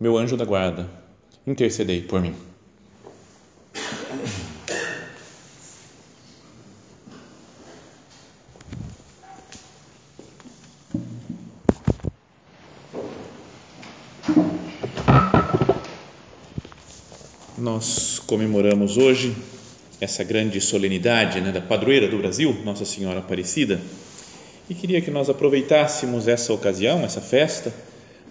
[0.00, 0.88] meu anjo da guarda,
[1.46, 2.34] intercedei por mim.
[17.56, 19.34] Nós comemoramos hoje
[20.00, 23.80] essa grande solenidade né, da padroeira do Brasil, Nossa Senhora Aparecida,
[24.70, 27.74] e queria que nós aproveitássemos essa ocasião, essa festa,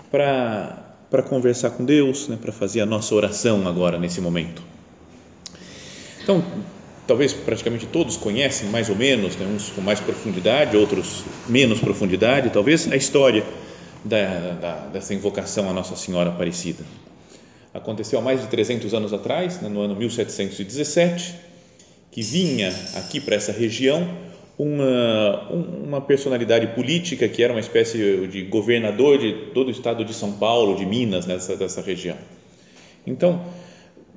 [0.10, 4.62] para para conversar com Deus, né, para fazer a nossa oração agora nesse momento.
[6.22, 6.44] Então,
[7.06, 12.50] talvez praticamente todos conhecem mais ou menos, né, uns com mais profundidade, outros menos profundidade,
[12.50, 13.46] talvez a história
[14.04, 16.84] da, da, dessa invocação à Nossa Senhora Aparecida.
[17.74, 21.36] Aconteceu há mais de 300 anos atrás, né, no ano 1717,
[22.12, 24.27] que vinha aqui para essa região
[24.58, 30.14] uma, uma personalidade política que era uma espécie de governador de todo o estado de
[30.14, 32.18] São Paulo, de Minas, nessa dessa região.
[33.06, 33.46] Então,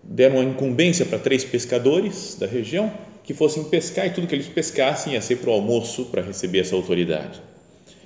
[0.03, 2.91] deram uma incumbência para três pescadores da região
[3.23, 6.61] que fossem pescar e tudo que eles pescassem ia ser para o almoço para receber
[6.61, 7.41] essa autoridade.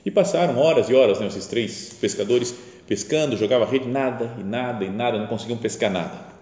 [0.04, 2.54] E passaram horas e horas, né, esses três pescadores
[2.86, 6.34] pescando, jogavam a rede, nada e nada e nada, não conseguiam pescar nada.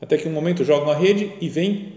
[0.00, 1.93] Até que um momento jogam a rede e vem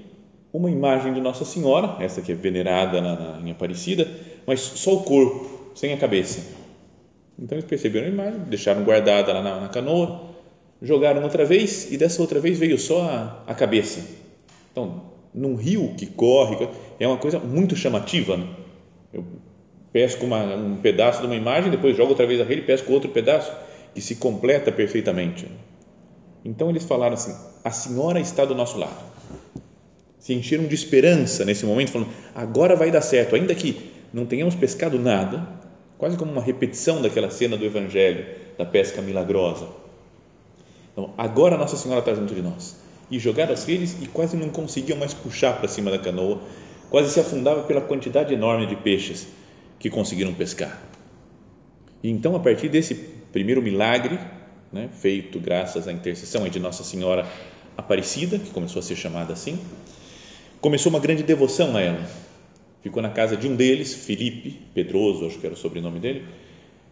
[0.58, 4.08] uma imagem de Nossa Senhora, essa que é venerada na, na, em Aparecida,
[4.46, 6.44] mas só o corpo, sem a cabeça.
[7.38, 10.32] Então eles perceberam a imagem, deixaram guardada lá na, na canoa,
[10.82, 14.04] jogaram outra vez e dessa outra vez veio só a, a cabeça.
[14.72, 16.68] Então, num rio que corre,
[17.00, 18.36] é uma coisa muito chamativa.
[18.36, 18.48] Né?
[19.14, 19.24] Eu
[19.94, 22.92] pesco uma, um pedaço de uma imagem, depois jogo outra vez a rede e pesco
[22.92, 23.52] outro pedaço
[23.94, 25.48] que se completa perfeitamente.
[26.44, 29.17] Então eles falaram assim: a senhora está do nosso lado
[30.28, 34.56] se encheram de esperança nesse momento, falando: agora vai dar certo, ainda que não tenhamos
[34.56, 35.48] pescado nada,
[35.98, 38.26] quase como uma repetição daquela cena do Evangelho,
[38.58, 39.70] da pesca milagrosa.
[40.92, 42.76] Então, agora Nossa Senhora está junto de nós.
[43.10, 46.42] E jogaram as redes e quase não conseguiam mais puxar para cima da canoa,
[46.90, 49.28] quase se afundava pela quantidade enorme de peixes
[49.80, 50.78] que conseguiram pescar.
[52.04, 52.96] E então, a partir desse
[53.32, 54.20] primeiro milagre,
[54.74, 57.26] né, feito graças à intercessão de Nossa Senhora
[57.78, 59.58] Aparecida, que começou a ser chamada assim,
[60.68, 62.06] começou uma grande devoção a ela.
[62.84, 66.26] Ficou na casa de um deles, Felipe Pedroso, acho que era o sobrenome dele,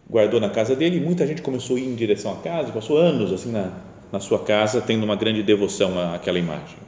[0.08, 2.96] guardou na casa dele e muita gente começou a ir em direção à casa, passou
[2.96, 3.78] anos assim na,
[4.10, 6.78] na sua casa, tendo uma grande devoção àquela imagem.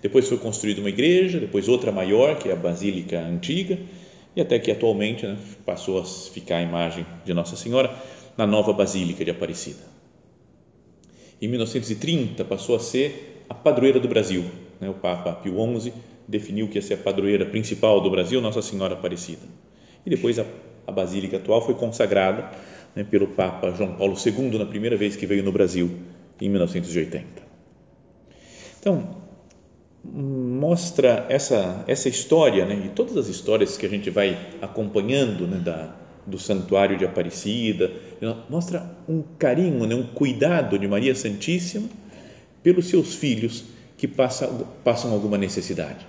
[0.00, 3.80] Depois foi construída uma igreja, depois outra maior, que é a Basílica Antiga,
[4.36, 7.92] e até que atualmente né, passou a ficar a imagem de Nossa Senhora
[8.38, 9.82] na nova Basílica de Aparecida.
[11.40, 14.44] Em 1930 passou a ser a padroeira do Brasil,
[14.80, 15.92] né, o Papa Pio XI
[16.26, 19.42] definiu que ia ser a padroeira principal do Brasil, Nossa Senhora Aparecida.
[20.04, 20.44] E depois a,
[20.86, 22.50] a Basílica atual foi consagrada
[22.94, 25.90] né, pelo Papa João Paulo II na primeira vez que veio no Brasil,
[26.40, 27.24] em 1980.
[28.80, 29.22] Então,
[30.04, 35.58] mostra essa, essa história, né, e todas as histórias que a gente vai acompanhando né,
[35.58, 35.94] da,
[36.26, 37.92] do Santuário de Aparecida,
[38.48, 41.88] mostra um carinho, né, um cuidado de Maria Santíssima
[42.62, 43.64] pelos seus filhos
[43.96, 46.06] que passam, passam alguma necessidade.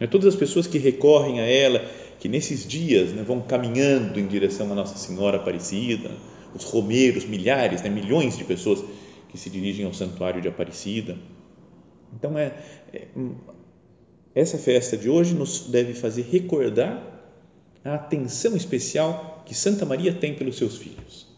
[0.00, 1.84] É todas as pessoas que recorrem a ela,
[2.18, 6.10] que nesses dias né, vão caminhando em direção a Nossa Senhora Aparecida,
[6.54, 8.82] os romeiros, milhares, né, milhões de pessoas
[9.28, 11.16] que se dirigem ao Santuário de Aparecida.
[12.16, 12.52] Então, é,
[12.92, 13.06] é,
[14.34, 17.12] essa festa de hoje nos deve fazer recordar
[17.84, 21.34] a atenção especial que Santa Maria tem pelos seus filhos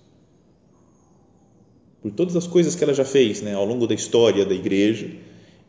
[2.06, 5.10] por todas as coisas que ela já fez né, ao longo da história da igreja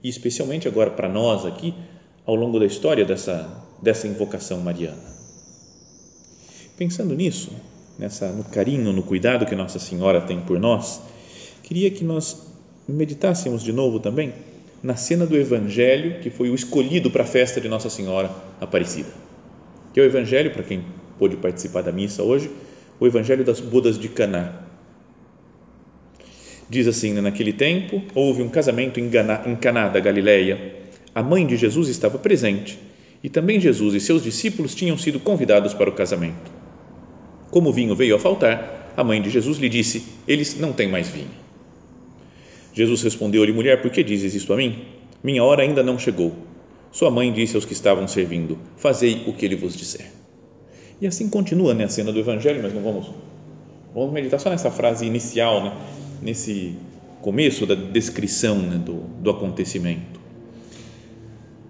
[0.04, 1.74] e especialmente agora para nós aqui,
[2.28, 3.50] ao longo da história dessa,
[3.82, 5.18] dessa invocação mariana.
[6.78, 7.52] Pensando nisso,
[7.98, 11.02] nessa, no carinho, no cuidado que Nossa Senhora tem por nós,
[11.64, 12.46] queria que nós
[12.88, 14.34] meditássemos de novo também
[14.84, 18.30] na cena do Evangelho que foi o escolhido para a festa de Nossa Senhora
[18.60, 19.10] Aparecida,
[19.94, 20.84] que é o Evangelho, para quem
[21.18, 22.52] pôde participar da missa hoje,
[23.00, 24.68] o Evangelho das bodas de Caná,
[26.70, 29.10] Diz assim: né, naquele tempo houve um casamento em
[29.56, 30.77] Caná da Galileia.
[31.18, 32.78] A mãe de Jesus estava presente
[33.24, 36.52] e também Jesus e seus discípulos tinham sido convidados para o casamento.
[37.50, 40.88] Como o vinho veio a faltar, a mãe de Jesus lhe disse: Eles não têm
[40.88, 41.32] mais vinho.
[42.72, 44.86] Jesus respondeu-lhe: Mulher, por que dizes isto a mim?
[45.24, 46.36] Minha hora ainda não chegou.
[46.92, 50.12] Sua mãe disse aos que estavam servindo: Fazei o que ele vos disser.
[51.02, 53.10] E assim continua né, a cena do Evangelho, mas não vamos,
[53.92, 55.74] vamos meditar só nessa frase inicial, né,
[56.22, 56.76] nesse
[57.24, 60.27] começo da descrição né, do, do acontecimento.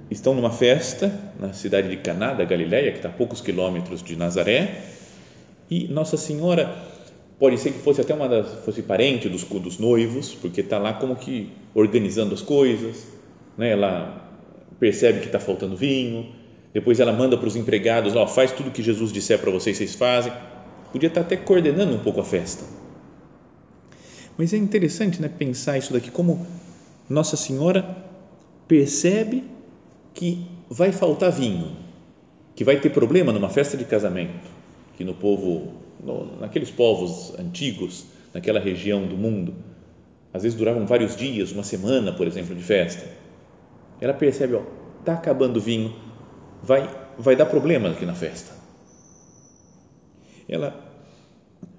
[0.10, 4.16] Estão numa festa na cidade de Caná da Galileia, que está a poucos quilômetros de
[4.16, 4.84] Nazaré,
[5.70, 6.74] e Nossa Senhora
[7.38, 10.94] pode ser que fosse até uma das fosse parente dos, dos noivos, porque está lá
[10.94, 13.06] como que organizando as coisas,
[13.58, 13.72] né?
[13.72, 14.32] Ela
[14.80, 16.34] percebe que está faltando vinho,
[16.74, 19.96] depois ela manda para os empregados, ó, faz tudo que Jesus disser para vocês, vocês
[19.96, 20.32] fazem.
[20.92, 22.64] Podia estar tá até coordenando um pouco a festa.
[24.38, 26.46] Mas é interessante, né, pensar isso daqui como
[27.10, 27.98] Nossa Senhora
[28.68, 29.44] percebe
[30.18, 31.78] que vai faltar vinho,
[32.56, 34.50] que vai ter problema numa festa de casamento,
[34.98, 35.74] que no povo,
[36.04, 39.56] no, naqueles povos antigos, naquela região do mundo,
[40.34, 43.08] às vezes duravam vários dias, uma semana, por exemplo, de festa
[44.00, 44.62] ela percebe, ó,
[45.04, 45.96] tá acabando o vinho,
[46.62, 48.56] vai vai dar problema aqui na festa.
[50.48, 50.80] Ela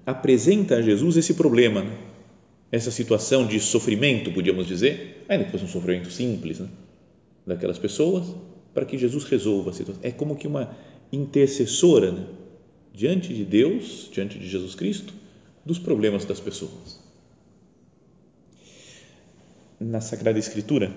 [0.05, 1.97] apresenta a Jesus esse problema, né?
[2.71, 6.67] essa situação de sofrimento, podíamos dizer, ainda que fosse um sofrimento simples, né?
[7.49, 8.33] Daquelas pessoas,
[8.73, 10.01] para que Jesus resolva a situação.
[10.03, 10.75] É como que uma
[11.11, 12.25] intercessora né?
[12.93, 15.13] diante de Deus, diante de Jesus Cristo,
[15.65, 16.99] dos problemas das pessoas.
[19.79, 20.91] Na Sagrada Escritura,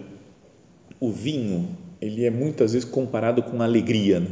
[1.00, 4.20] o vinho, ele é muitas vezes comparado com alegria.
[4.20, 4.28] Né?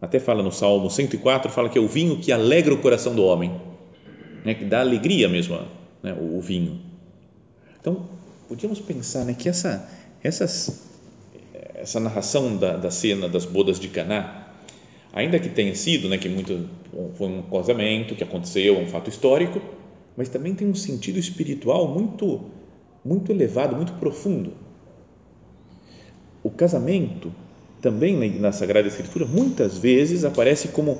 [0.00, 3.24] Até fala no Salmo 104, fala que é o vinho que alegra o coração do
[3.24, 3.60] homem,
[4.44, 4.54] né?
[4.54, 5.58] que dá alegria mesmo
[6.02, 6.12] né?
[6.12, 6.80] o, o, vinho.
[7.80, 8.08] Então,
[8.48, 9.34] podíamos pensar né?
[9.34, 9.88] que essa,
[10.22, 10.91] essas,
[11.82, 14.48] essa narração da, da cena das bodas de Caná,
[15.12, 16.68] ainda que tenha sido, né, que muito
[17.14, 19.60] foi um casamento que aconteceu, um fato histórico,
[20.16, 22.40] mas também tem um sentido espiritual muito
[23.04, 24.52] muito elevado, muito profundo
[26.42, 27.32] o casamento,
[27.80, 30.98] também na Sagrada Escritura, muitas vezes aparece como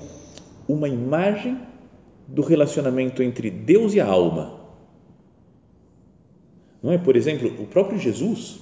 [0.69, 1.59] uma imagem
[2.27, 4.61] do relacionamento entre Deus e a alma.
[6.83, 6.99] Não é?
[6.99, 8.61] Por exemplo, o próprio Jesus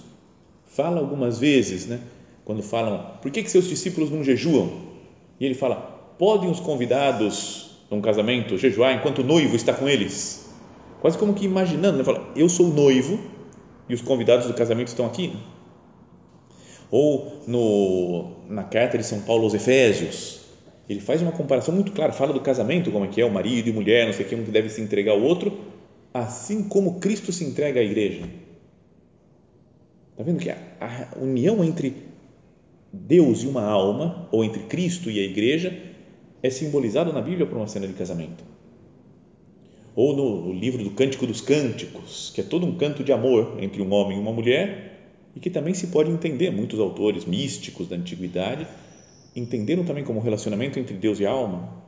[0.70, 2.00] fala algumas vezes, né?
[2.44, 4.70] Quando falam, por que, que seus discípulos não jejuam?
[5.38, 5.76] E ele fala,
[6.18, 10.48] podem os convidados num casamento jejuar enquanto o noivo está com eles?
[11.00, 12.04] Quase como que imaginando, né?
[12.04, 13.18] Fala, eu sou o noivo
[13.88, 15.32] e os convidados do casamento estão aqui.
[16.90, 20.40] Ou no, na carta de São Paulo aos Efésios,
[20.88, 23.68] ele faz uma comparação muito clara, fala do casamento, como é que é, o marido
[23.68, 25.56] e mulher, não sei o que, um que deve se entregar ao outro,
[26.12, 28.24] assim como Cristo se entrega à igreja.
[30.20, 31.96] Está vendo que a, a união entre
[32.92, 35.74] Deus e uma alma, ou entre Cristo e a igreja,
[36.42, 38.44] é simbolizado na Bíblia por uma cena de casamento.
[39.96, 43.56] Ou no, no livro do Cântico dos Cânticos, que é todo um canto de amor
[43.60, 47.88] entre um homem e uma mulher, e que também se pode entender, muitos autores místicos
[47.88, 48.66] da antiguidade
[49.34, 51.82] entenderam também como relacionamento entre Deus e alma.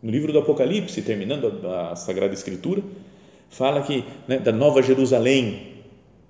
[0.00, 2.84] No livro do Apocalipse, terminando a, a Sagrada Escritura,
[3.48, 5.67] fala que né, da Nova Jerusalém,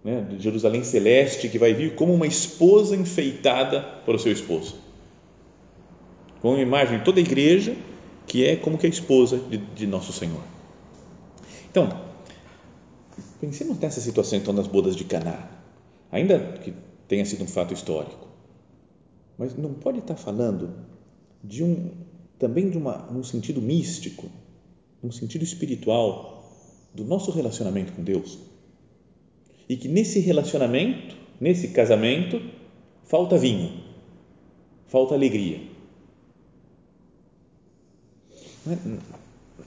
[0.05, 4.77] né, de Jerusalém celeste que vai vir como uma esposa enfeitada para o seu esposo.
[6.41, 7.77] Com uma imagem de toda a igreja
[8.27, 10.43] que é como que a esposa de, de nosso Senhor.
[11.71, 11.89] Então,
[13.41, 15.59] pensemos nessa situação então das bodas de Caná
[16.11, 16.75] ainda que
[17.07, 18.29] tenha sido um fato histórico,
[19.37, 20.75] mas não pode estar falando
[21.43, 21.91] de um
[22.39, 24.29] também de uma um sentido místico,
[25.03, 26.53] um sentido espiritual
[26.95, 28.39] do nosso relacionamento com Deus.
[29.69, 32.41] E que nesse relacionamento, nesse casamento,
[33.05, 33.83] falta vinho,
[34.87, 35.61] falta alegria.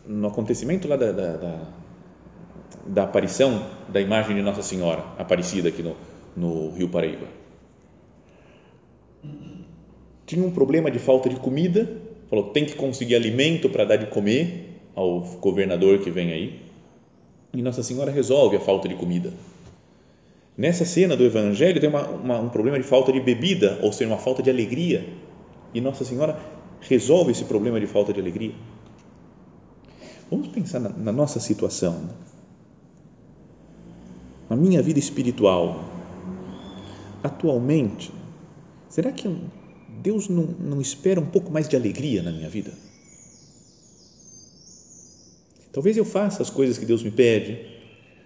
[0.05, 1.67] No acontecimento lá da, da, da,
[2.87, 5.95] da aparição da imagem de Nossa Senhora aparecida aqui no,
[6.35, 7.27] no Rio Paraíba.
[10.25, 14.07] Tinha um problema de falta de comida, falou, tem que conseguir alimento para dar de
[14.07, 16.61] comer ao governador que vem aí.
[17.53, 19.33] E Nossa Senhora resolve a falta de comida.
[20.57, 24.09] Nessa cena do Evangelho tem uma, uma, um problema de falta de bebida, ou seja,
[24.09, 25.07] uma falta de alegria.
[25.73, 26.39] E Nossa Senhora
[26.81, 28.53] resolve esse problema de falta de alegria.
[30.29, 32.09] Vamos pensar na, na nossa situação,
[34.49, 35.91] na minha vida espiritual
[37.23, 38.11] atualmente,
[38.89, 39.29] será que
[40.01, 42.71] Deus não, não espera um pouco mais de alegria na minha vida?
[45.71, 47.70] Talvez eu faça as coisas que Deus me pede,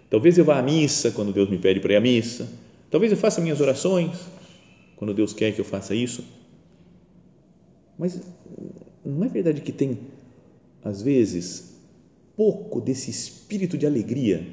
[0.09, 2.47] talvez eu vá à missa quando Deus me pede para ir à missa,
[2.89, 4.17] talvez eu faça minhas orações
[4.95, 6.23] quando Deus quer que eu faça isso,
[7.97, 8.19] mas
[9.05, 9.99] não é verdade que tem,
[10.83, 11.75] às vezes,
[12.35, 14.45] pouco desse espírito de alegria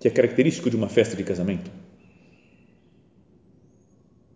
[0.00, 1.70] que é característico de uma festa de casamento?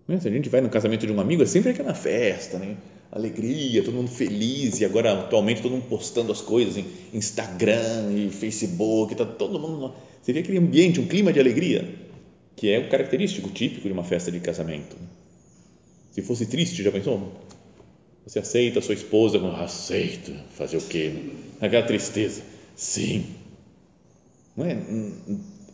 [0.09, 0.19] Né?
[0.19, 2.77] Se a gente vai no casamento de um amigo, é sempre aquela festa, né?
[3.13, 8.31] Alegria, todo mundo feliz e agora atualmente todo mundo postando as coisas em Instagram e
[8.31, 9.95] Facebook, tá todo mundo.
[10.21, 11.95] Você vê aquele ambiente, um clima de alegria,
[12.57, 14.97] que é o característico, típico de uma festa de casamento.
[16.11, 17.33] Se fosse triste, já pensou?
[18.27, 21.13] Você aceita a sua esposa, aceito, fazer o quê?
[21.61, 22.43] Aquela tristeza,
[22.75, 23.27] sim.
[24.57, 24.79] Não é?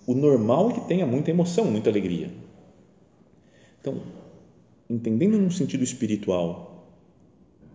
[0.07, 2.31] O normal é que tenha muita emoção, muita alegria.
[3.81, 4.03] Então,
[4.89, 6.68] entendendo no sentido espiritual,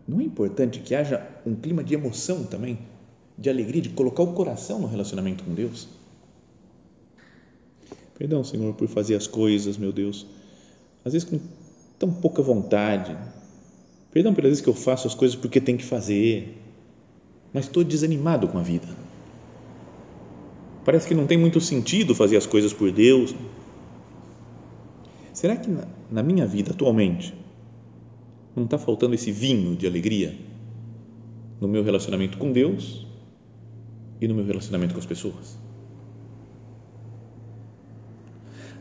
[0.08, 2.80] não é importante que haja um clima de emoção também,
[3.38, 5.88] de alegria, de colocar o coração no relacionamento com Deus?
[8.18, 10.26] Perdão, Senhor, por fazer as coisas, meu Deus,
[11.04, 11.40] às vezes com
[11.98, 13.16] tão pouca vontade.
[14.12, 16.58] Perdão pelas vezes que eu faço as coisas porque tem que fazer,
[17.54, 18.88] mas estou desanimado com a vida.
[20.86, 23.34] Parece que não tem muito sentido fazer as coisas por Deus.
[25.34, 27.34] Será que na, na minha vida atualmente
[28.56, 30.36] não está faltando esse vinho de alegria
[31.60, 33.08] no meu relacionamento com Deus
[34.22, 35.58] e no meu relacionamento com as pessoas?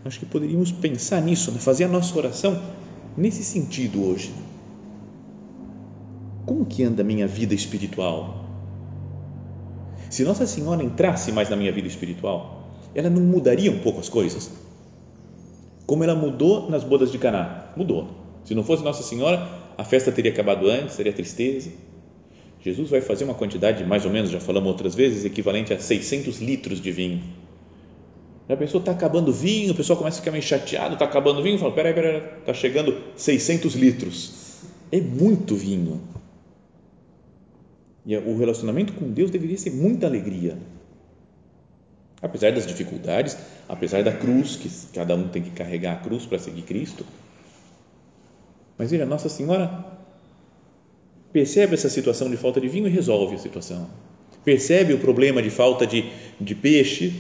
[0.05, 1.59] Acho que poderíamos pensar nisso, né?
[1.59, 2.61] fazer a nossa oração
[3.17, 4.33] nesse sentido hoje.
[6.45, 8.45] Como que anda a minha vida espiritual?
[10.11, 14.09] Se Nossa Senhora entrasse mais na minha vida espiritual, ela não mudaria um pouco as
[14.09, 14.51] coisas?
[15.87, 17.73] Como ela mudou nas bodas de Caná?
[17.77, 18.09] Mudou.
[18.45, 21.71] Se não fosse Nossa Senhora, a festa teria acabado antes, seria tristeza.
[22.61, 26.41] Jesus vai fazer uma quantidade, mais ou menos, já falamos outras vezes, equivalente a 600
[26.41, 27.23] litros de vinho
[28.53, 31.59] a pessoa está acabando vinho, o pessoal começa a ficar meio chateado, está acabando vinho,
[31.59, 34.61] fala, peraí, peraí, está chegando 600 litros.
[34.91, 36.01] É muito vinho.
[38.05, 40.59] E o relacionamento com Deus deveria ser muita alegria.
[42.21, 43.37] Apesar das dificuldades,
[43.69, 47.05] apesar da cruz, que cada um tem que carregar a cruz para seguir Cristo.
[48.83, 49.87] Mas veja, Nossa Senhora
[51.33, 53.89] percebe essa situação de falta de vinho e resolve a situação.
[54.45, 56.11] Percebe o problema de falta de,
[56.41, 57.15] de peixe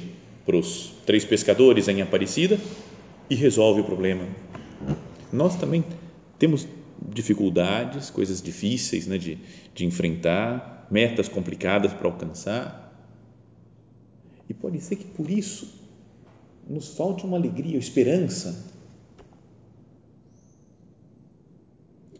[0.44, 2.58] para os três pescadores em Aparecida
[3.30, 4.26] e resolve o problema.
[5.32, 5.84] Nós também
[6.36, 6.66] temos
[7.00, 9.38] dificuldades, coisas difíceis né, de,
[9.72, 12.92] de enfrentar, metas complicadas para alcançar.
[14.48, 15.72] E pode ser que por isso
[16.68, 18.81] nos falte uma alegria, esperança.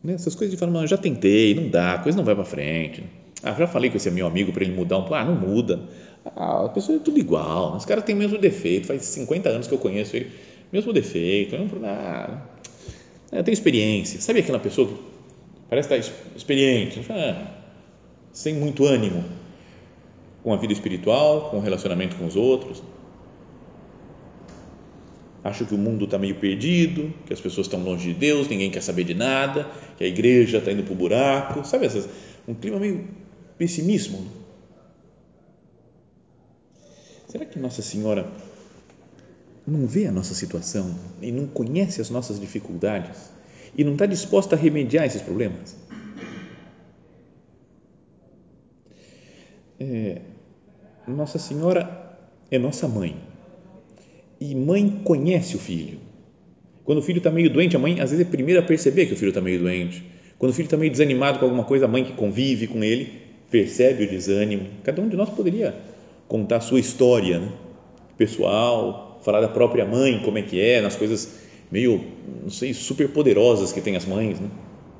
[0.03, 0.15] Né?
[0.15, 3.05] Essas coisas de falar, já tentei, não dá, a coisa não vai para frente.
[3.43, 5.81] Ah, já falei com esse meu amigo para ele mudar um plano, ah, não muda.
[6.25, 9.67] Ah, a pessoa é tudo igual, os caras têm o mesmo defeito, faz 50 anos
[9.67, 10.31] que eu conheço ele,
[10.73, 12.43] mesmo defeito, não, ah,
[13.33, 14.21] eu tenho experiência.
[14.21, 14.95] Sabe aquela pessoa que
[15.69, 17.51] parece estar experiente, ah,
[18.33, 19.25] sem muito ânimo
[20.43, 22.83] com a vida espiritual, com o relacionamento com os outros?
[25.45, 28.71] Acho que o mundo está meio perdido, que as pessoas estão longe de Deus, ninguém
[28.71, 29.69] quer saber de nada,
[29.99, 31.87] que a igreja está indo para o buraco, sabe?
[31.87, 32.09] Essas,
[32.47, 33.09] um clima meio
[33.59, 34.43] pessimismo
[37.33, 38.31] Será que Nossa Senhora
[39.67, 43.31] não vê a nossa situação e não conhece as nossas dificuldades
[43.75, 45.75] e não está disposta a remediar esses problemas?
[49.81, 50.21] É,
[51.09, 52.19] nossa Senhora
[52.51, 53.19] é nossa mãe
[54.51, 55.99] e mãe conhece o filho.
[56.85, 59.07] Quando o filho está meio doente, a mãe às vezes é a primeira a perceber
[59.07, 60.03] que o filho está meio doente.
[60.39, 63.23] Quando o filho está meio desanimado com alguma coisa, a mãe que convive com ele
[63.51, 64.67] percebe o desânimo.
[64.83, 65.77] Cada um de nós poderia
[66.27, 67.53] contar a sua história né?
[68.17, 72.03] pessoal, falar da própria mãe, como é que é, nas coisas meio,
[72.43, 74.49] não sei, super poderosas que tem as mães, né?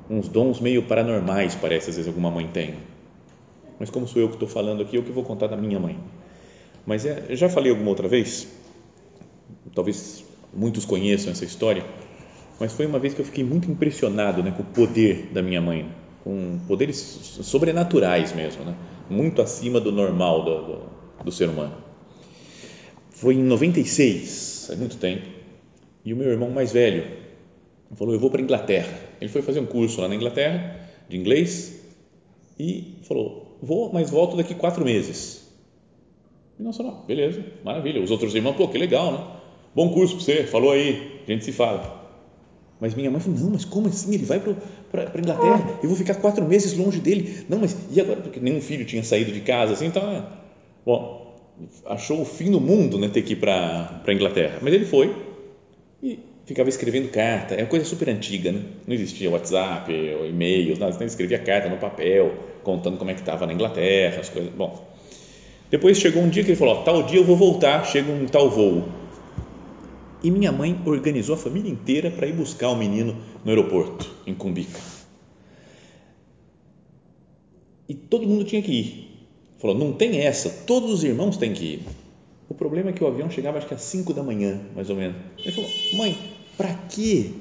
[0.09, 2.75] uns dons meio paranormais, parece, às vezes alguma mãe tem.
[3.79, 5.97] Mas como sou eu que estou falando aqui, eu que vou contar da minha mãe.
[6.85, 8.47] Mas é, já falei alguma outra vez,
[9.73, 11.85] talvez muitos conheçam essa história,
[12.59, 15.61] mas foi uma vez que eu fiquei muito impressionado né, com o poder da minha
[15.61, 15.89] mãe,
[16.23, 16.97] com poderes
[17.41, 18.75] sobrenaturais mesmo, né?
[19.09, 20.81] muito acima do normal do, do,
[21.25, 21.75] do ser humano.
[23.09, 25.27] Foi em 96, faz muito tempo,
[26.05, 27.05] e o meu irmão mais velho
[27.95, 28.93] falou: Eu vou para a Inglaterra.
[29.21, 31.81] Ele foi fazer um curso lá na Inglaterra de inglês
[32.59, 35.49] e falou: Vou, mas volto daqui quatro meses.
[36.59, 38.01] E nós falamos: Beleza, maravilha.
[38.01, 39.42] Os outros irmãos, pô, que legal, né?
[39.75, 42.01] Bom curso para você, falou aí, a gente se fala.
[42.79, 44.13] Mas minha mãe falou: Não, mas como assim?
[44.13, 47.45] Ele vai para a Inglaterra, eu vou ficar quatro meses longe dele.
[47.49, 48.21] Não, mas e agora?
[48.21, 50.23] Porque nenhum filho tinha saído de casa, assim, então é
[50.85, 51.33] Bom,
[51.85, 55.15] achou o fim do mundo né, ter que ir para a Inglaterra, mas ele foi
[56.01, 58.61] e ficava escrevendo carta, é uma coisa super antiga, né?
[58.85, 59.89] não existia WhatsApp,
[60.27, 64.27] e-mails, nada, então escrevia carta no papel, contando como é que estava na Inglaterra, as
[64.27, 64.85] coisas, bom,
[65.71, 68.25] Depois chegou um dia que ele falou: ó, tal dia eu vou voltar, chega um
[68.25, 68.83] tal voo.
[70.23, 74.33] E minha mãe organizou a família inteira para ir buscar o menino no aeroporto, em
[74.33, 74.79] Cumbica.
[77.89, 79.27] E todo mundo tinha que ir.
[79.59, 81.83] Falou: não tem essa, todos os irmãos têm que ir.
[82.47, 84.95] O problema é que o avião chegava acho que às 5 da manhã, mais ou
[84.95, 85.17] menos.
[85.39, 86.17] Ele falou: mãe,
[86.55, 87.31] para quê?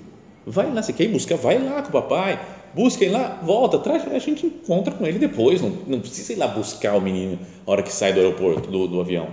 [0.44, 1.36] Vai lá, você quer ir buscar?
[1.36, 5.62] Vai lá com o papai, busquem lá, volta, traz, a gente encontra com ele depois.
[5.62, 8.88] Não, não precisa ir lá buscar o menino a hora que sai do aeroporto, do,
[8.88, 9.28] do avião.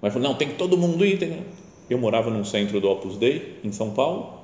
[0.00, 1.18] Mas falou: não, tem que todo mundo ir.
[1.18, 1.44] Tem...
[1.92, 4.40] Eu morava no centro do Opus Dei, em São Paulo.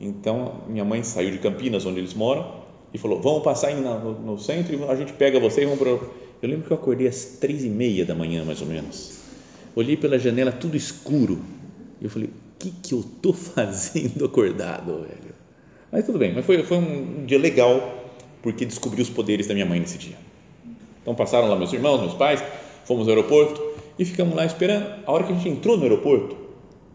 [0.00, 2.52] Então, minha mãe saiu de Campinas, onde eles moram,
[2.94, 5.88] e falou: Vamos passar no, centro e a gente pega você e vamos para.
[5.90, 9.18] Eu lembro que eu acordei às três e meia da manhã, mais ou menos.
[9.74, 11.40] Olhei pela janela, tudo escuro.
[12.00, 15.34] Eu falei: O que, que eu estou fazendo acordado, velho?
[15.90, 18.04] Mas tudo bem, mas foi, foi um dia legal,
[18.40, 20.16] porque descobri os poderes da minha mãe nesse dia.
[21.02, 22.40] Então passaram lá meus irmãos, meus pais,
[22.84, 23.60] fomos ao aeroporto
[23.98, 25.02] e ficamos lá esperando.
[25.04, 26.47] A hora que a gente entrou no aeroporto,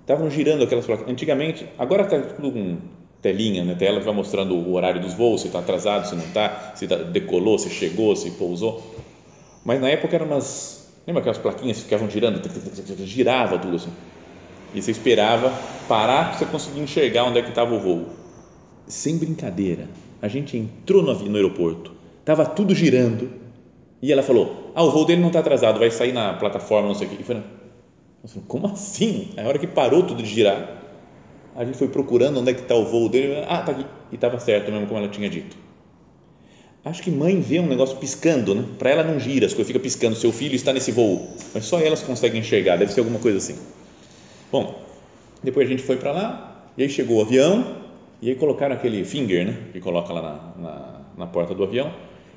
[0.04, 1.10] estavam girando aquelas placas.
[1.10, 2.78] Antigamente, agora está tudo com
[3.22, 3.74] telinha, né?
[3.74, 6.88] tela que vai mostrando o horário dos voos, se está atrasado, se não está, se
[6.88, 8.84] tá, decolou, se chegou, se pousou.
[9.66, 12.42] Mas na época eram umas, lembra aquelas plaquinhas que ficavam girando,
[13.06, 13.92] girava tudo assim.
[14.76, 15.54] E você esperava
[15.88, 18.08] parar para você conseguir enxergar onde é que estava o voo.
[18.88, 19.88] Sem brincadeira,
[20.22, 23.30] a gente entrou no, no aeroporto, estava tudo girando
[24.02, 26.96] e ela falou: Ah, o voo dele não está atrasado, vai sair na plataforma, não
[26.96, 27.18] sei o quê.
[27.22, 27.42] E foi,
[28.30, 29.30] falei, como assim?
[29.38, 30.82] A hora que parou tudo de girar,
[31.56, 33.44] a gente foi procurando onde é que está o voo dele.
[33.48, 33.86] Ah, está aqui.
[34.12, 35.56] E estava certo mesmo, como ela tinha dito.
[36.86, 38.66] Acho que mãe vê um negócio piscando, né?
[38.78, 40.16] Para ela não gira, as coisas fica piscando.
[40.16, 42.78] Seu filho está nesse voo, mas só elas conseguem enxergar.
[42.78, 43.56] Deve ser alguma coisa assim.
[44.52, 44.84] Bom,
[45.42, 47.78] depois a gente foi para lá e aí chegou o avião
[48.22, 49.58] e aí colocaram aquele finger, né?
[49.72, 51.94] Que coloca lá na, na, na porta do avião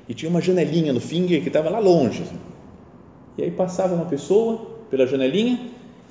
[0.07, 2.23] e tinha uma janelinha no finger que estava lá longe.
[2.23, 2.39] Assim.
[3.37, 5.59] E aí passava uma pessoa pela janelinha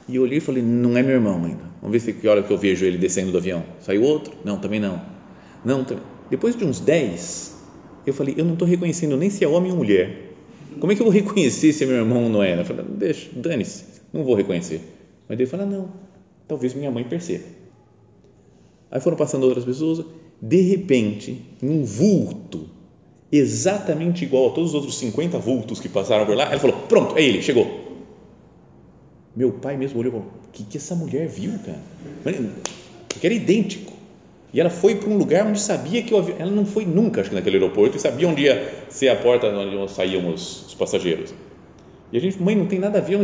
[0.08, 1.64] e eu olhei e falei, não é meu irmão ainda.
[1.80, 3.64] Vamos ver se que hora que eu vejo ele descendo do avião.
[3.80, 4.32] Saiu outro?
[4.44, 5.02] Não, também não.
[5.64, 6.04] Não, também.
[6.30, 7.56] Depois de uns 10,
[8.06, 10.34] eu falei, eu não estou reconhecendo nem se é homem ou mulher.
[10.78, 12.58] Como é que eu vou reconhecer se é meu irmão ou não é?
[12.58, 14.80] Eu falei, deixa, dane-se, não vou reconhecer.
[15.28, 15.90] Mas ele falou, não,
[16.46, 17.44] talvez minha mãe perceba.
[18.90, 20.04] Aí foram passando outras pessoas,
[20.40, 22.68] de repente, um vulto,
[23.32, 27.16] exatamente igual a todos os outros 50 vultos que passaram por lá, ela falou, pronto,
[27.18, 27.85] é ele, chegou
[29.36, 31.78] meu pai mesmo olhou e falou: O que, que essa mulher viu, cara?
[33.08, 33.92] Porque era idêntico.
[34.52, 36.36] E ela foi para um lugar onde sabia que avião.
[36.38, 39.48] Ela não foi nunca, acho que naquele aeroporto, e sabia onde ia ser a porta
[39.48, 41.34] onde saíam os, os passageiros.
[42.10, 43.18] E a gente, mãe, não tem nada a ver,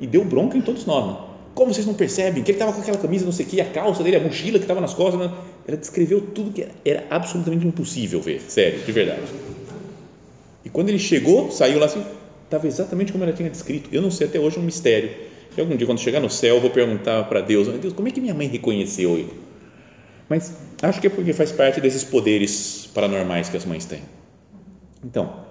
[0.00, 1.06] e deu bronca em todos nós.
[1.06, 1.16] Né?
[1.54, 2.42] Como vocês não percebem?
[2.42, 4.58] Que ele estava com aquela camisa, não sei o que, a calça dele, a mochila
[4.58, 5.20] que estava nas costas.
[5.20, 5.30] Né?
[5.66, 9.20] Ela descreveu tudo que era absolutamente impossível ver, sério, de verdade.
[10.64, 12.02] E quando ele chegou, saiu lá assim,
[12.50, 13.88] estava exatamente como ela tinha descrito.
[13.92, 15.10] Eu não sei até hoje, é um mistério
[15.56, 18.10] e algum dia, quando chegar no céu, eu vou perguntar para Deus: Deus, como é
[18.10, 19.32] que minha mãe reconheceu ele?
[20.28, 24.02] Mas acho que é porque faz parte desses poderes paranormais que as mães têm.
[25.04, 25.44] Então,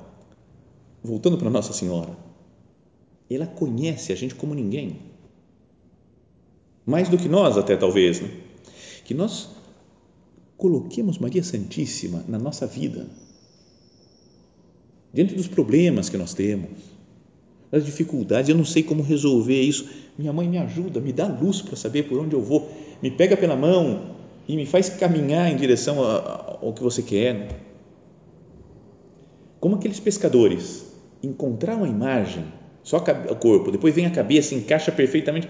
[1.03, 2.15] voltando para Nossa Senhora,
[3.29, 4.97] ela conhece a gente como ninguém.
[6.85, 8.21] Mais do que nós, até talvez.
[8.21, 8.29] Né?
[9.03, 9.49] Que nós
[10.55, 13.05] coloquemos Maria Santíssima na nossa vida,
[15.13, 16.99] diante dos problemas que nós temos
[17.71, 19.87] as dificuldades, eu não sei como resolver isso.
[20.17, 23.37] Minha mãe me ajuda, me dá luz para saber por onde eu vou, me pega
[23.37, 24.15] pela mão
[24.47, 27.47] e me faz caminhar em direção ao que você quer.
[29.59, 30.85] Como aqueles pescadores
[31.21, 32.45] encontraram a imagem,
[32.81, 35.47] só o corpo, depois vem a cabeça, encaixa perfeitamente.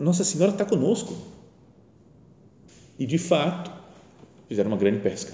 [0.00, 1.14] Nossa Senhora está conosco.
[2.98, 3.70] E de fato,
[4.48, 5.32] fizeram uma grande pesca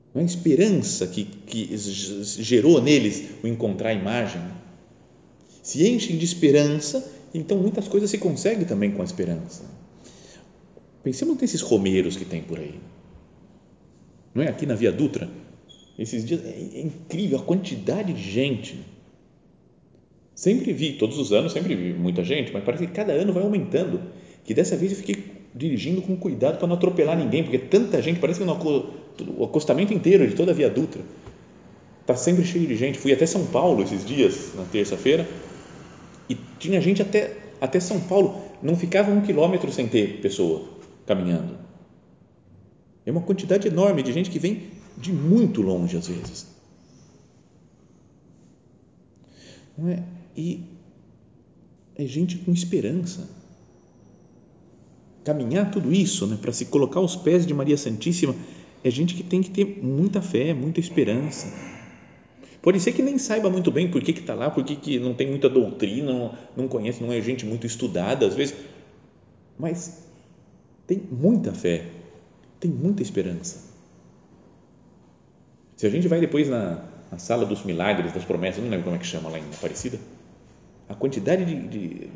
[0.13, 4.41] a esperança que, que gerou neles o encontrar a imagem.
[5.63, 9.63] Se enchem de esperança, então muitas coisas se conseguem também com a esperança.
[11.03, 12.75] Pensemos nesses romeiros que tem por aí.
[14.35, 15.29] Não é aqui na Via Dutra?
[15.97, 18.79] Esses dias é, é incrível a quantidade de gente.
[20.35, 23.43] Sempre vi, todos os anos sempre vi muita gente, mas parece que cada ano vai
[23.43, 24.01] aumentando.
[24.43, 28.19] Que dessa vez eu fiquei dirigindo com cuidado para não atropelar ninguém, porque tanta gente,
[28.19, 28.57] parece que não,
[29.37, 31.01] o acostamento inteiro de toda a Via Dutra
[32.01, 32.97] está sempre cheio de gente.
[32.97, 35.27] Fui até São Paulo esses dias, na terça-feira,
[36.29, 40.63] e tinha gente até, até São Paulo, não ficava um quilômetro sem ter pessoa
[41.05, 41.57] caminhando.
[43.05, 44.63] É uma quantidade enorme de gente que vem
[44.97, 46.47] de muito longe às vezes.
[49.77, 50.03] Não é?
[50.35, 50.63] E
[51.95, 53.27] é gente com esperança
[55.23, 58.35] caminhar tudo isso, né, para se colocar aos pés de Maria Santíssima,
[58.83, 61.47] é gente que tem que ter muita fé, muita esperança.
[62.61, 65.13] Pode ser que nem saiba muito bem por que está lá, por que, que não
[65.13, 68.55] tem muita doutrina, não, não conhece, não é gente muito estudada às vezes,
[69.57, 70.05] mas
[70.85, 71.85] tem muita fé,
[72.59, 73.71] tem muita esperança.
[75.75, 78.95] Se a gente vai depois na, na sala dos milagres, das promessas, não lembro como
[78.95, 79.97] é que chama lá em Aparecida,
[80.87, 82.09] a quantidade de, de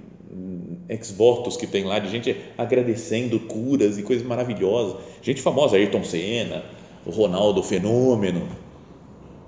[0.87, 6.63] ex-votos que tem lá, de gente agradecendo curas e coisas maravilhosas, gente famosa, Ayrton Senna,
[7.05, 8.47] o Ronaldo Fenômeno.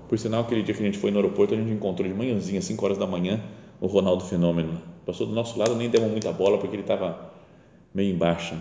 [0.09, 2.61] Por sinal, aquele dia que a gente foi no aeroporto, a gente encontrou de manhãzinha,
[2.61, 3.43] 5 horas da manhã,
[3.81, 4.81] o Ronaldo Fenômeno.
[5.05, 7.31] Passou do nosso lado, nem demos muita bola porque ele estava
[7.93, 8.55] meio embaixo.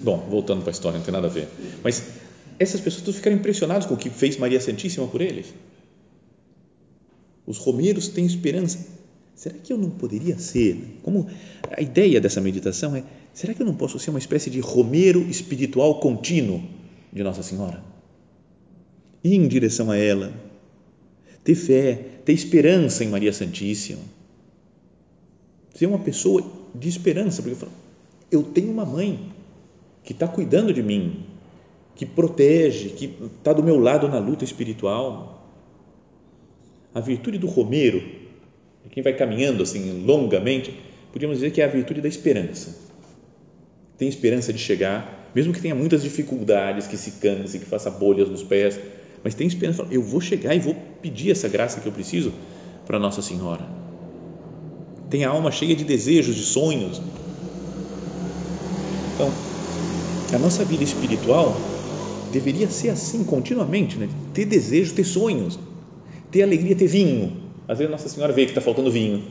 [0.00, 1.48] Bom, voltando para a história, não tem nada a ver.
[1.82, 2.10] Mas
[2.58, 5.54] essas pessoas todas ficaram impressionadas com o que fez Maria Santíssima por eles.
[7.46, 8.97] Os romeiros têm esperança
[9.38, 10.98] Será que eu não poderia ser?
[11.00, 11.28] Como
[11.70, 15.20] a ideia dessa meditação é: será que eu não posso ser uma espécie de romero
[15.30, 16.60] espiritual contínuo
[17.12, 17.80] de Nossa Senhora?
[19.22, 20.32] Ir em direção a ela,
[21.44, 24.00] ter fé, ter esperança em Maria Santíssima,
[25.72, 27.72] ser uma pessoa de esperança, porque eu, falo,
[28.32, 29.32] eu tenho uma mãe
[30.02, 31.24] que está cuidando de mim,
[31.94, 35.36] que protege, que está do meu lado na luta espiritual.
[36.92, 38.17] A virtude do romero
[38.90, 40.74] quem vai caminhando assim longamente,
[41.12, 42.76] podíamos dizer que é a virtude da esperança.
[43.96, 48.28] Tem esperança de chegar, mesmo que tenha muitas dificuldades, que se canse, que faça bolhas
[48.28, 48.78] nos pés,
[49.22, 52.32] mas tem esperança, eu vou chegar e vou pedir essa graça que eu preciso
[52.86, 53.66] para Nossa Senhora.
[55.10, 57.02] Tem a alma cheia de desejos, de sonhos.
[59.14, 59.34] Então,
[60.32, 64.08] a nossa vida espiritual deveria ser assim continuamente, né?
[64.32, 65.58] ter desejo, ter sonhos,
[66.30, 69.22] ter alegria, ter vinho às vezes Nossa Senhora vê que está faltando vinho,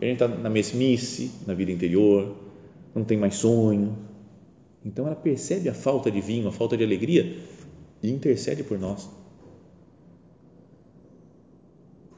[0.00, 2.34] a gente está na mesmice, na vida interior,
[2.94, 3.98] não tem mais sonho.
[4.82, 7.36] Então ela percebe a falta de vinho, a falta de alegria
[8.02, 9.08] e intercede por nós.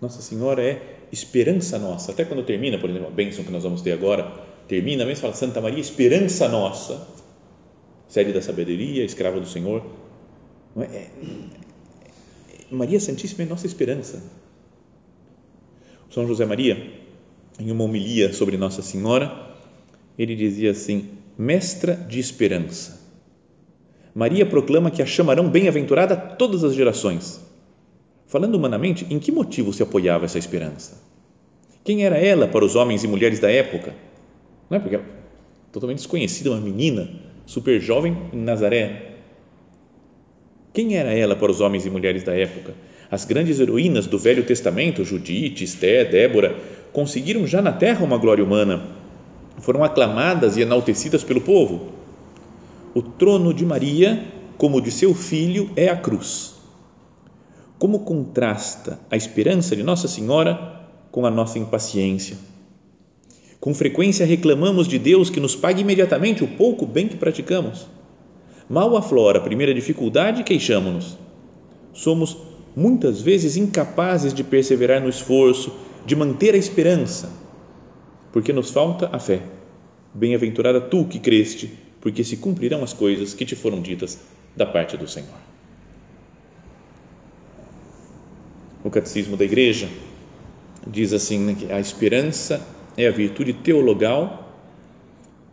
[0.01, 2.13] Nossa Senhora é esperança nossa.
[2.13, 4.33] Até quando termina, por exemplo, a bênção que nós vamos ter agora,
[4.69, 7.07] termina mesmo, fala Santa Maria, esperança nossa,
[8.09, 9.85] sede da sabedoria, escrava do Senhor.
[10.77, 10.83] É?
[10.83, 11.11] É,
[12.71, 14.23] Maria Santíssima é nossa esperança
[16.15, 16.93] são José Maria,
[17.59, 19.51] em uma homilia sobre Nossa Senhora,
[20.17, 23.03] ele dizia assim: Mestra de esperança.
[24.15, 27.41] Maria proclama que a chamarão bem-aventurada todas as gerações.
[28.27, 31.03] Falando humanamente, em que motivo se apoiava essa esperança?
[31.83, 33.93] Quem era ela para os homens e mulheres da época?
[34.71, 35.05] Não é porque ela
[35.73, 37.11] totalmente desconhecida, uma menina
[37.45, 39.17] super jovem em Nazaré.
[40.73, 42.73] Quem era ela para os homens e mulheres da época?
[43.15, 46.57] As grandes heroínas do Velho Testamento, Judite, Esté, Débora,
[46.93, 48.89] conseguiram já na terra uma glória humana.
[49.61, 51.93] Foram aclamadas e enaltecidas pelo povo.
[52.93, 54.27] O trono de Maria,
[54.59, 56.55] como de seu filho, é a cruz.
[57.79, 60.81] Como contrasta a esperança de Nossa Senhora
[61.13, 62.37] com a nossa impaciência?
[63.61, 67.87] Com frequência reclamamos de Deus que nos pague imediatamente o pouco bem que praticamos.
[68.69, 71.17] Mal aflora a primeira dificuldade, queixamos-nos.
[71.93, 77.31] Somos muitas vezes incapazes de perseverar no esforço, de manter a esperança,
[78.33, 79.43] porque nos falta a fé.
[80.13, 84.19] Bem-aventurada tu que creste, porque se cumprirão as coisas que te foram ditas
[84.57, 85.29] da parte do Senhor.
[88.83, 89.89] O Catecismo da Igreja
[90.87, 92.61] diz assim né, que a esperança
[92.97, 94.53] é a virtude teologal,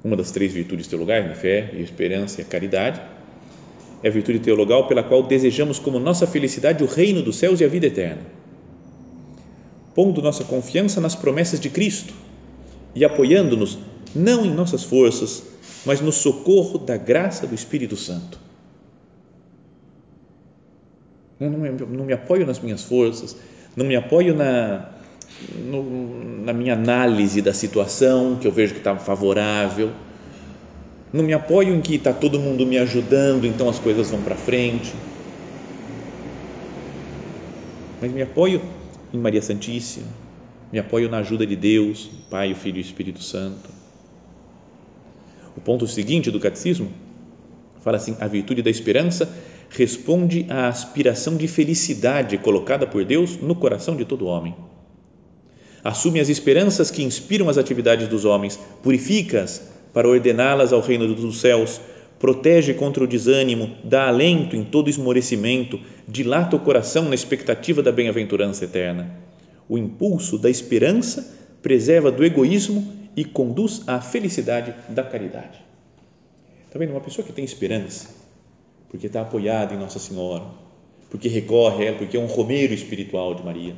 [0.03, 3.01] uma das três virtudes teologais, né, fé, esperança e a caridade,
[4.03, 7.65] é a virtude teologal pela qual desejamos como nossa felicidade o reino dos céus e
[7.65, 8.21] a vida eterna.
[9.93, 12.13] Pondo nossa confiança nas promessas de Cristo
[12.95, 13.77] e apoiando-nos
[14.15, 15.43] não em nossas forças,
[15.85, 18.39] mas no socorro da graça do Espírito Santo.
[21.39, 23.35] Eu não me, não me apoio nas minhas forças,
[23.75, 24.91] não me apoio na,
[25.55, 29.91] no, na minha análise da situação, que eu vejo que está favorável
[31.13, 34.36] não me apoio em que está todo mundo me ajudando, então as coisas vão para
[34.36, 34.93] frente.
[38.02, 38.62] Mas me apoio
[39.13, 40.08] em Maria Santíssima,
[40.71, 43.69] me apoio na ajuda de Deus, Pai, o Filho e o Espírito Santo.
[45.56, 46.89] O ponto seguinte do catecismo
[47.82, 49.30] fala assim: a virtude da esperança
[49.69, 54.56] responde à aspiração de felicidade colocada por Deus no coração de todo homem.
[55.84, 59.62] Assume as esperanças que inspiram as atividades dos homens, purifica-as
[59.93, 61.82] para ordená-las ao reino dos céus,
[62.19, 67.91] protege contra o desânimo, dá alento em todo esmorecimento, dilata o coração na expectativa da
[67.91, 69.12] bem-aventurança eterna.
[69.67, 75.62] O impulso da esperança preserva do egoísmo e conduz à felicidade da caridade.
[76.65, 76.91] Está vendo?
[76.91, 78.10] Uma pessoa que tem esperança,
[78.89, 80.45] porque está apoiada em Nossa Senhora,
[81.10, 83.75] porque recorre a ela, porque é um romeiro espiritual de Maria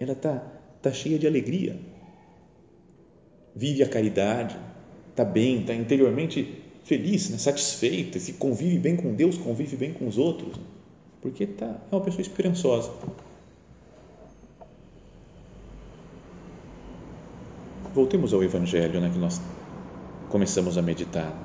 [0.00, 0.42] ela está
[0.80, 1.76] tá cheia de alegria,
[3.54, 4.56] vive a caridade,
[5.20, 7.36] está bem, está interiormente feliz, né?
[7.36, 10.58] satisfeita, se convive bem com Deus, convive bem com os outros,
[11.20, 12.90] porque tá, é uma pessoa esperançosa.
[17.94, 19.40] Voltemos ao Evangelho né, que nós
[20.28, 21.36] começamos a meditar.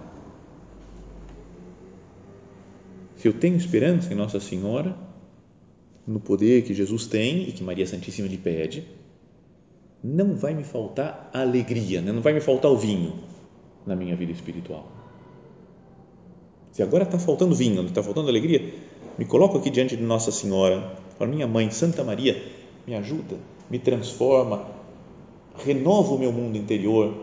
[3.17, 4.95] Se eu tenho esperança em Nossa Senhora,
[6.07, 8.87] no poder que Jesus tem e que Maria Santíssima lhe pede,
[10.03, 12.11] não vai me faltar alegria, né?
[12.11, 13.34] não vai me faltar o vinho
[13.85, 14.87] na minha vida espiritual.
[16.71, 18.73] Se agora está faltando vinho, está faltando alegria,
[19.17, 22.41] me coloco aqui diante de Nossa Senhora, para minha mãe, Santa Maria,
[22.85, 23.37] me ajuda,
[23.69, 24.67] me transforma,
[25.63, 27.13] renova o meu mundo interior,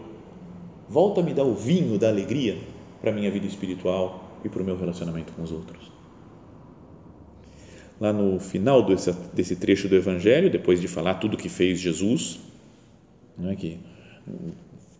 [0.89, 2.59] volta a me dar o vinho da alegria
[3.01, 5.93] para a minha vida espiritual e para o meu relacionamento com os outros.
[8.01, 12.41] Lá no final desse, desse trecho do Evangelho, depois de falar tudo que fez Jesus,
[13.39, 13.79] não é que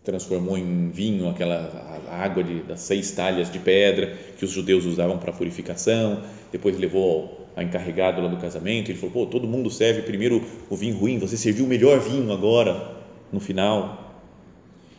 [0.03, 5.17] transformou em vinho aquela água de, das seis talhas de pedra que os judeus usavam
[5.17, 10.01] para purificação, depois levou ao encarregado lá do casamento, ele falou, pô, todo mundo serve
[10.01, 12.97] primeiro o vinho ruim, você serviu o melhor vinho agora,
[13.31, 14.21] no final.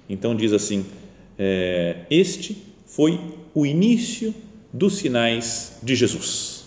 [0.09, 0.85] Então diz assim:
[1.39, 3.19] é, Este foi
[3.55, 4.35] o início
[4.73, 6.65] dos sinais de Jesus.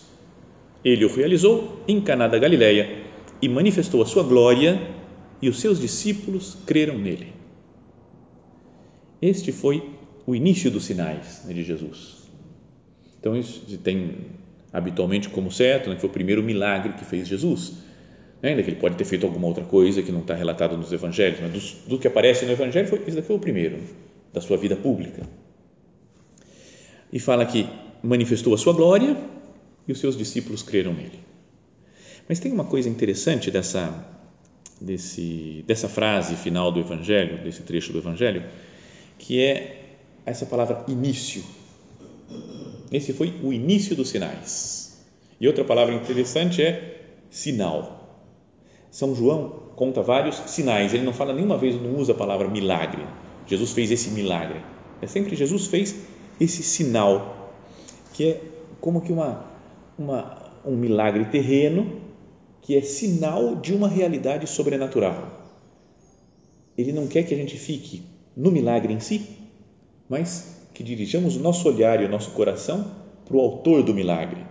[0.84, 3.04] Ele o realizou em Caná da Galileia
[3.42, 4.80] e manifestou a sua glória
[5.42, 7.37] e os seus discípulos creram nele.
[9.22, 9.92] Este foi
[10.26, 12.18] o início dos sinais né, de Jesus.
[13.20, 14.28] Então isso tem
[14.72, 17.88] habitualmente como certo, né, foi o primeiro milagre que fez Jesus
[18.42, 21.40] ainda que ele pode ter feito alguma outra coisa que não está relatado nos evangelhos,
[21.42, 23.80] mas do, do, que aparece no evangelho, foi, esse daqui foi o primeiro
[24.34, 25.24] da sua vida pública.
[27.12, 27.68] E fala que
[28.04, 29.18] manifestou a sua glória
[29.88, 31.20] e os seus discípulos creram nele.
[32.28, 34.06] Mas tem uma coisa interessante dessa,
[34.80, 38.44] desse, dessa frase final do evangelho, desse trecho do evangelho,
[39.18, 41.44] que é essa palavra início.
[42.92, 45.06] Esse foi o início dos sinais.
[45.40, 47.98] E outra palavra interessante é sinal
[48.98, 53.06] são João conta vários sinais, ele não fala nenhuma vez, não usa a palavra milagre.
[53.46, 54.60] Jesus fez esse milagre.
[55.02, 55.96] É sempre Jesus fez
[56.40, 57.54] esse sinal,
[58.14, 58.42] que é
[58.82, 59.46] como que uma,
[59.98, 62.02] uma, um milagre terreno,
[62.62, 65.46] que é sinal de uma realidade sobrenatural.
[66.76, 68.02] Ele não quer que a gente fique
[68.38, 69.28] no milagre em si,
[70.08, 72.90] mas que dirijamos o nosso olhar e o nosso coração
[73.26, 74.48] para o autor do milagre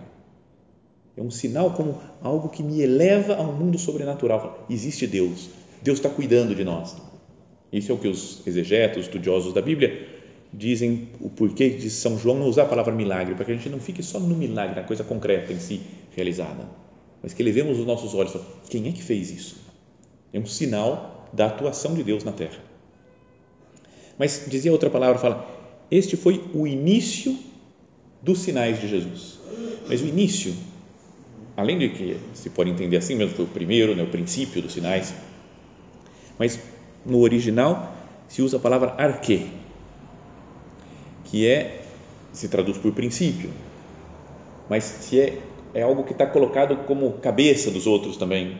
[1.17, 4.63] é um sinal como algo que me eleva a um mundo sobrenatural.
[4.69, 5.49] Existe Deus.
[5.81, 6.95] Deus está cuidando de nós.
[7.73, 10.07] Isso é o que os exegetos, estudiosos da Bíblia,
[10.53, 13.67] dizem o porquê de São João não usar a palavra milagre, para que a gente
[13.67, 15.81] não fique só no milagre, na coisa concreta em si
[16.15, 16.69] realizada,
[17.21, 19.57] mas que levemos os nossos olhos para quem é que fez isso?
[20.31, 22.59] É um sinal da atuação de Deus na terra.
[24.17, 25.47] Mas dizia outra palavra, fala,
[25.91, 27.37] este foi o início
[28.21, 29.39] dos sinais de Jesus.
[29.87, 30.53] Mas o início
[31.57, 34.71] além de que se pode entender assim mesmo, foi o primeiro, né, o princípio dos
[34.71, 35.11] sinais,
[36.37, 36.59] mas
[37.03, 37.95] no original
[38.27, 39.49] se usa a palavra arque,
[41.25, 41.81] que é,
[42.31, 43.49] se traduz por princípio,
[44.69, 45.39] mas se é,
[45.73, 48.59] é algo que está colocado como cabeça dos outros também.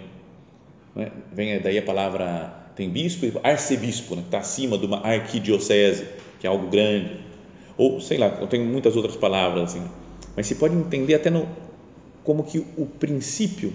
[0.96, 1.12] Né?
[1.32, 4.22] Vem daí a palavra, tem bispo e arcebispo, né?
[4.24, 6.06] está acima de uma arquidiocese,
[6.40, 7.20] que é algo grande.
[7.76, 9.84] Ou, sei lá, eu tenho muitas outras palavras assim,
[10.36, 11.48] mas se pode entender até no,
[12.24, 13.74] como que o princípio,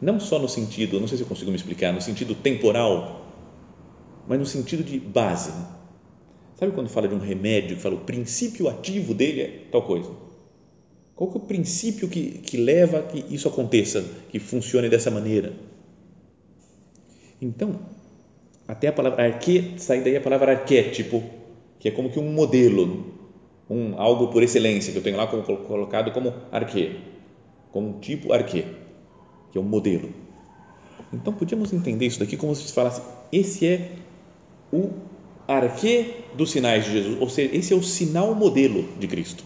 [0.00, 3.24] não só no sentido, não sei se eu consigo me explicar, no sentido temporal,
[4.28, 5.50] mas no sentido de base.
[5.50, 5.66] Né?
[6.56, 10.10] Sabe quando fala de um remédio que fala o princípio ativo dele é tal coisa?
[11.16, 15.10] Qual que é o princípio que, que leva a que isso aconteça, que funcione dessa
[15.10, 15.54] maneira?
[17.40, 17.80] Então,
[18.74, 21.22] até a palavra arque, sai daí a palavra arquétipo,
[21.78, 23.04] que é como que um modelo,
[23.70, 26.98] um, algo por excelência, que eu tenho lá como, colocado como arque
[27.70, 28.64] como um tipo arquê,
[29.52, 30.10] que é um modelo.
[31.12, 33.00] Então, podíamos entender isso daqui como se falasse,
[33.32, 33.92] esse é
[34.72, 34.90] o
[35.46, 39.44] arquê dos sinais de Jesus, ou seja, esse é o sinal modelo de Cristo.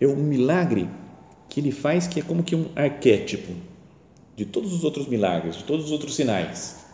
[0.00, 0.88] É um milagre
[1.48, 3.52] que ele faz que é como que um arquétipo
[4.34, 6.85] de todos os outros milagres, de todos os outros sinais.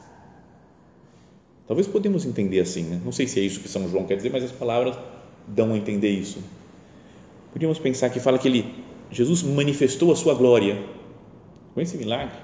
[1.73, 3.01] Talvez podemos entender assim, né?
[3.03, 4.95] não sei se é isso que São João quer dizer, mas as palavras
[5.49, 6.39] dão a entender isso.
[7.51, 8.75] Podíamos pensar que fala que ele
[9.11, 10.85] Jesus manifestou a sua glória.
[11.73, 12.37] Com esse milagre,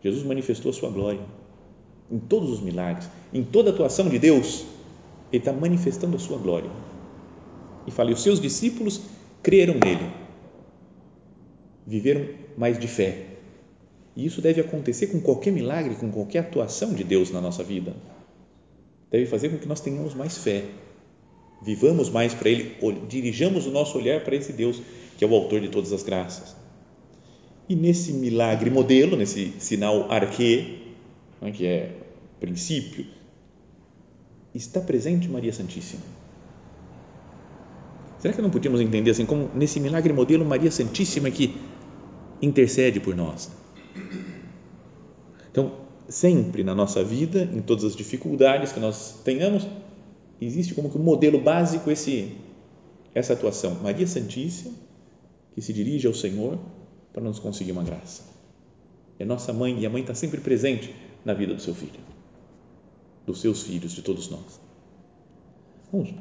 [0.00, 1.18] Jesus manifestou a sua glória.
[2.08, 4.64] Em todos os milagres, em toda a atuação de Deus,
[5.32, 6.70] Ele está manifestando a sua glória.
[7.88, 9.00] E fala, e os seus discípulos
[9.42, 10.08] creram nele,
[11.84, 12.24] viveram
[12.56, 13.30] mais de fé.
[14.14, 17.96] E isso deve acontecer com qualquer milagre, com qualquer atuação de Deus na nossa vida.
[19.10, 20.64] Deve fazer com que nós tenhamos mais fé,
[21.62, 22.76] vivamos mais para Ele,
[23.08, 24.80] dirijamos o nosso olhar para esse Deus
[25.18, 26.56] que é o autor de todas as graças.
[27.68, 30.78] E nesse milagre modelo, nesse sinal arquê,
[31.42, 31.94] né, que é
[32.40, 33.04] princípio,
[34.54, 36.02] está presente Maria Santíssima.
[38.18, 41.54] Será que não podíamos entender assim, como nesse milagre modelo, Maria Santíssima que
[42.40, 43.50] intercede por nós?
[46.10, 49.66] Sempre na nossa vida, em todas as dificuldades que nós tenhamos,
[50.40, 52.36] existe como que um modelo básico esse
[53.14, 53.76] essa atuação.
[53.82, 54.72] Maria Santíssima
[55.54, 56.58] que se dirige ao Senhor
[57.12, 58.22] para nos conseguir uma graça.
[59.18, 60.94] É nossa mãe e a mãe está sempre presente
[61.24, 62.00] na vida do seu filho,
[63.26, 64.60] dos seus filhos, de todos nós.
[65.92, 66.14] Vamos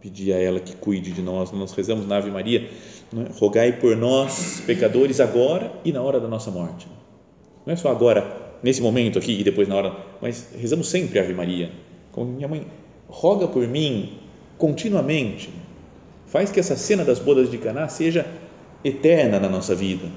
[0.00, 1.50] pedir a ela que cuide de nós.
[1.50, 3.38] Nós rezamos na Ave Maria, é?
[3.38, 6.86] rogai por nós, pecadores, agora e na hora da nossa morte.
[7.66, 11.34] Não é só agora, nesse momento aqui e depois na hora, mas rezamos sempre Ave
[11.34, 11.70] Maria.
[12.10, 12.66] Como minha mãe,
[13.06, 14.14] roga por mim
[14.56, 15.50] continuamente.
[16.26, 18.26] Faz que essa cena das bodas de Caná seja
[18.82, 20.08] eterna na nossa vida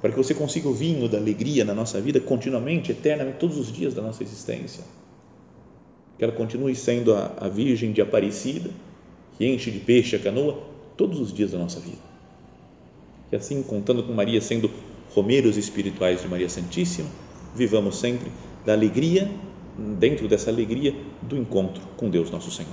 [0.00, 3.72] para que você consiga o vinho da alegria na nossa vida continuamente, eternamente, todos os
[3.72, 4.84] dias da nossa existência.
[6.18, 8.70] Que ela continue sendo a, a Virgem de Aparecida,
[9.36, 10.62] que enche de peixe a canoa,
[10.96, 11.98] todos os dias da nossa vida.
[13.30, 14.70] Que assim, contando com Maria sendo
[15.14, 17.08] romeiros espirituais de Maria Santíssima,
[17.56, 18.30] vivamos sempre
[18.64, 19.30] da alegria,
[19.76, 22.72] dentro dessa alegria do encontro com Deus nosso Senhor.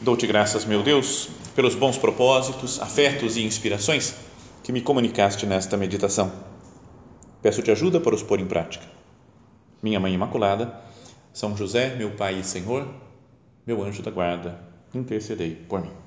[0.00, 4.14] Dou-te graças, meu Deus, pelos bons propósitos, afetos e inspirações
[4.62, 6.32] que me comunicaste nesta meditação.
[7.42, 8.84] Peço-te ajuda para os pôr em prática.
[9.82, 10.80] Minha Mãe Imaculada,
[11.32, 12.88] São José, meu Pai e Senhor,
[13.66, 14.60] meu anjo da guarda,
[14.94, 16.05] intercedei por mim.